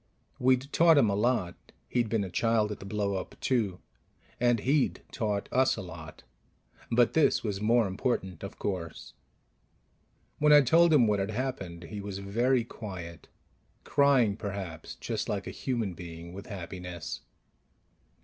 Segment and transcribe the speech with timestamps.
[0.39, 1.53] We'd taught him a lot
[1.87, 3.79] he'd been a child at the blow up, too
[4.39, 6.23] and he'd taught us a lot.
[6.91, 9.13] But this was more important, of course.
[10.39, 13.27] When I told him what had happened, he was very quiet;
[13.83, 17.21] crying, perhaps, just like a human being, with happiness.